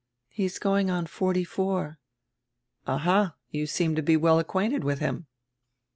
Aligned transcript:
"He 0.29 0.45
is 0.45 0.57
going 0.57 0.89
on 0.89 1.05
forty 1.05 1.43
four." 1.43 1.99
"Alia, 2.89 3.35
you 3.51 3.67
seem 3.67 3.93
to 3.93 4.01
be 4.01 4.17
well 4.17 4.39
acquainted 4.39 4.83
with 4.83 4.97
him." 4.97 5.27